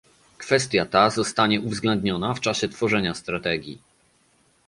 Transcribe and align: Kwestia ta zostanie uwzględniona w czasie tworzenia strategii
Kwestia 0.37 0.85
ta 0.85 1.09
zostanie 1.09 1.61
uwzględniona 1.61 2.33
w 2.33 2.39
czasie 2.39 2.67
tworzenia 2.69 3.13
strategii 3.13 3.81